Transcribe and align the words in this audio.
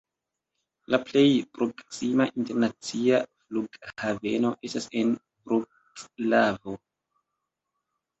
La 0.93 0.97
plej 1.07 1.25
proksima 1.57 2.25
internacia 2.43 3.19
flughaveno 3.27 4.51
estas 4.69 4.87
en 5.03 5.13
Vroclavo. 5.51 6.75